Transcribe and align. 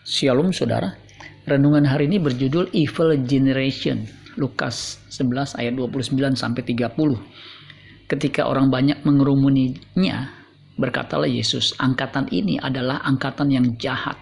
Shalom 0.00 0.48
saudara. 0.48 0.96
Renungan 1.44 1.84
hari 1.84 2.08
ini 2.08 2.16
berjudul 2.16 2.72
Evil 2.72 3.20
Generation. 3.28 4.08
Lukas 4.40 4.96
11 5.12 5.60
ayat 5.60 5.76
29 5.76 6.16
sampai 6.40 6.64
30. 6.64 8.08
Ketika 8.08 8.48
orang 8.48 8.72
banyak 8.72 9.04
mengerumuninya, 9.04 10.32
berkatalah 10.80 11.28
Yesus, 11.28 11.76
angkatan 11.76 12.32
ini 12.32 12.56
adalah 12.56 13.04
angkatan 13.04 13.52
yang 13.52 13.76
jahat. 13.76 14.16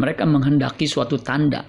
Mereka 0.00 0.24
menghendaki 0.24 0.88
suatu 0.88 1.20
tanda, 1.20 1.68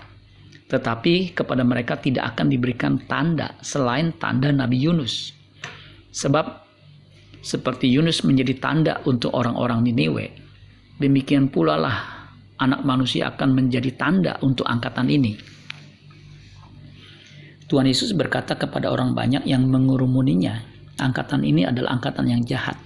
tetapi 0.72 1.36
kepada 1.36 1.68
mereka 1.68 2.00
tidak 2.00 2.40
akan 2.40 2.48
diberikan 2.48 3.04
tanda 3.04 3.60
selain 3.60 4.16
tanda 4.16 4.48
Nabi 4.56 4.80
Yunus. 4.80 5.36
Sebab 6.16 6.46
seperti 7.44 7.92
Yunus 7.92 8.24
menjadi 8.24 8.56
tanda 8.64 9.04
untuk 9.04 9.36
orang-orang 9.36 9.84
Niniwe, 9.84 10.32
demikian 11.04 11.52
pula 11.52 11.76
lah 11.76 12.17
anak 12.58 12.82
manusia 12.86 13.30
akan 13.34 13.54
menjadi 13.54 13.94
tanda 13.94 14.34
untuk 14.42 14.66
angkatan 14.66 15.08
ini. 15.10 15.38
Tuhan 17.68 17.84
Yesus 17.84 18.16
berkata 18.16 18.56
kepada 18.56 18.90
orang 18.90 19.12
banyak 19.12 19.44
yang 19.44 19.68
mengurumuninya, 19.68 20.64
angkatan 20.98 21.44
ini 21.44 21.68
adalah 21.68 22.00
angkatan 22.00 22.26
yang 22.32 22.42
jahat. 22.48 22.80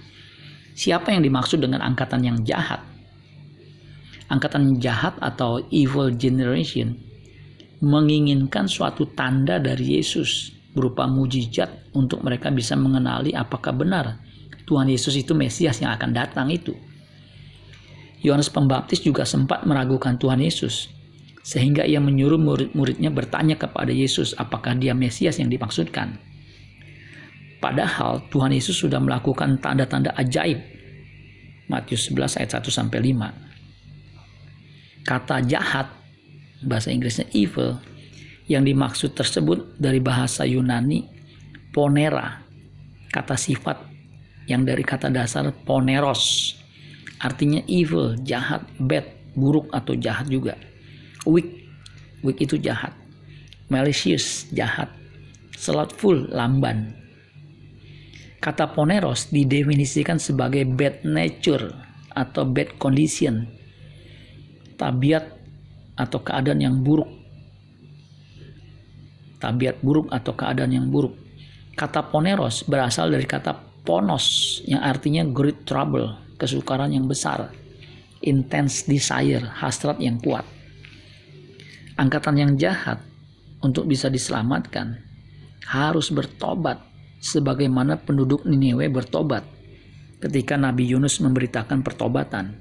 Siapa 0.74 1.14
yang 1.14 1.22
dimaksud 1.22 1.62
dengan 1.62 1.84
angkatan 1.84 2.24
yang 2.24 2.42
jahat? 2.42 2.82
Angkatan 4.26 4.80
jahat 4.80 5.20
atau 5.20 5.60
evil 5.70 6.10
generation 6.16 6.96
menginginkan 7.82 8.70
suatu 8.70 9.10
tanda 9.12 9.58
dari 9.58 9.98
Yesus 10.00 10.54
berupa 10.72 11.04
mujizat 11.04 11.92
untuk 11.92 12.24
mereka 12.24 12.48
bisa 12.48 12.72
mengenali 12.78 13.36
apakah 13.36 13.76
benar 13.76 14.22
Tuhan 14.64 14.88
Yesus 14.88 15.18
itu 15.18 15.36
Mesias 15.36 15.82
yang 15.82 15.92
akan 15.92 16.10
datang 16.16 16.48
itu. 16.48 16.72
Yohanes 18.22 18.48
Pembaptis 18.54 19.02
juga 19.02 19.26
sempat 19.26 19.66
meragukan 19.66 20.14
Tuhan 20.14 20.38
Yesus, 20.38 20.86
sehingga 21.42 21.82
ia 21.82 21.98
menyuruh 21.98 22.38
murid-muridnya 22.38 23.10
bertanya 23.10 23.58
kepada 23.58 23.90
Yesus 23.90 24.30
apakah 24.38 24.78
dia 24.78 24.94
Mesias 24.94 25.42
yang 25.42 25.50
dimaksudkan. 25.50 26.22
Padahal 27.58 28.22
Tuhan 28.30 28.54
Yesus 28.54 28.78
sudah 28.78 29.02
melakukan 29.02 29.58
tanda-tanda 29.58 30.14
ajaib. 30.18 30.62
Matius 31.66 32.10
11 32.10 32.38
ayat 32.42 32.62
1 32.62 32.70
sampai 32.70 32.98
5. 33.10 35.06
Kata 35.06 35.42
jahat 35.42 35.90
bahasa 36.62 36.94
Inggrisnya 36.94 37.26
evil 37.34 37.78
yang 38.46 38.62
dimaksud 38.62 39.14
tersebut 39.18 39.78
dari 39.78 39.98
bahasa 39.98 40.46
Yunani 40.46 41.06
ponera, 41.74 42.42
kata 43.10 43.34
sifat 43.34 43.78
yang 44.46 44.66
dari 44.66 44.82
kata 44.82 45.10
dasar 45.10 45.50
poneros 45.66 46.54
artinya 47.22 47.62
evil, 47.70 48.18
jahat, 48.26 48.66
bad, 48.82 49.06
buruk 49.38 49.70
atau 49.70 49.94
jahat 49.94 50.26
juga. 50.26 50.58
Weak, 51.22 51.48
weak 52.26 52.42
itu 52.42 52.58
jahat. 52.58 52.90
Malicious, 53.70 54.50
jahat. 54.50 54.90
Slothful, 55.54 56.34
lamban. 56.34 56.98
Kata 58.42 58.74
poneros 58.74 59.30
didefinisikan 59.30 60.18
sebagai 60.18 60.66
bad 60.66 61.06
nature 61.06 61.70
atau 62.10 62.42
bad 62.42 62.74
condition. 62.74 63.46
Tabiat 64.74 65.24
atau 65.94 66.18
keadaan 66.18 66.58
yang 66.58 66.76
buruk. 66.82 67.06
Tabiat 69.38 69.78
buruk 69.78 70.10
atau 70.10 70.34
keadaan 70.34 70.74
yang 70.74 70.86
buruk. 70.90 71.14
Kata 71.78 72.02
poneros 72.10 72.66
berasal 72.66 73.14
dari 73.14 73.24
kata 73.24 73.54
ponos 73.86 74.58
yang 74.66 74.82
artinya 74.82 75.22
great 75.22 75.62
trouble 75.62 76.10
kesukaran 76.42 76.90
yang 76.90 77.06
besar, 77.06 77.54
intense 78.18 78.90
desire, 78.90 79.46
hasrat 79.62 80.02
yang 80.02 80.18
kuat. 80.18 80.42
Angkatan 81.94 82.34
yang 82.34 82.52
jahat 82.58 82.98
untuk 83.62 83.86
bisa 83.86 84.10
diselamatkan 84.10 84.98
harus 85.70 86.10
bertobat 86.10 86.82
sebagaimana 87.22 87.94
penduduk 88.02 88.42
Niniwe 88.42 88.90
bertobat 88.90 89.46
ketika 90.18 90.58
Nabi 90.58 90.90
Yunus 90.90 91.22
memberitakan 91.22 91.86
pertobatan. 91.86 92.58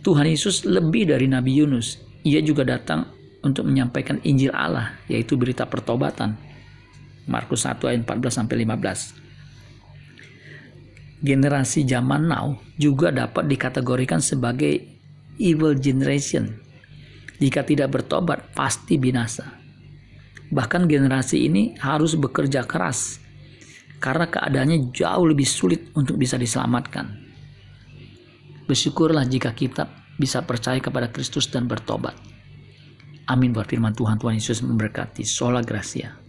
Tuhan 0.00 0.24
Yesus 0.24 0.64
lebih 0.64 1.12
dari 1.12 1.28
Nabi 1.28 1.52
Yunus. 1.52 2.00
Ia 2.24 2.40
juga 2.40 2.64
datang 2.64 3.12
untuk 3.44 3.68
menyampaikan 3.68 4.24
Injil 4.24 4.56
Allah, 4.56 4.96
yaitu 5.04 5.36
berita 5.36 5.68
pertobatan. 5.68 6.32
Markus 7.28 7.68
1 7.68 7.76
ayat 7.90 8.00
14 8.06 8.38
sampai 8.40 8.56
15 8.64 9.25
generasi 11.26 11.82
zaman 11.82 12.30
now 12.30 12.54
juga 12.78 13.10
dapat 13.10 13.50
dikategorikan 13.50 14.22
sebagai 14.22 14.78
evil 15.42 15.74
generation. 15.74 16.54
Jika 17.36 17.66
tidak 17.66 17.92
bertobat, 17.92 18.54
pasti 18.54 18.96
binasa. 18.96 19.44
Bahkan 20.46 20.86
generasi 20.86 21.50
ini 21.50 21.74
harus 21.82 22.14
bekerja 22.14 22.64
keras 22.64 23.18
karena 23.98 24.30
keadaannya 24.30 24.94
jauh 24.94 25.26
lebih 25.26 25.44
sulit 25.44 25.90
untuk 25.98 26.16
bisa 26.16 26.38
diselamatkan. 26.38 27.26
Bersyukurlah 28.64 29.26
jika 29.26 29.52
kita 29.52 29.90
bisa 30.16 30.46
percaya 30.46 30.78
kepada 30.78 31.10
Kristus 31.10 31.50
dan 31.50 31.66
bertobat. 31.68 32.16
Amin 33.26 33.50
buat 33.50 33.66
firman 33.66 33.92
Tuhan. 33.92 34.22
Tuhan 34.22 34.38
Yesus 34.38 34.62
memberkati. 34.62 35.26
Sola 35.26 35.60
Gracia. 35.60 36.25